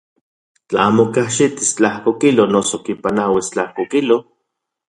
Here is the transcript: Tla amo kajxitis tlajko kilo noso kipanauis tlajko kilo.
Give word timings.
Tla 0.67 0.81
amo 0.89 1.03
kajxitis 1.15 1.69
tlajko 1.77 2.09
kilo 2.21 2.43
noso 2.53 2.75
kipanauis 2.85 3.47
tlajko 3.53 3.81
kilo. 3.93 4.17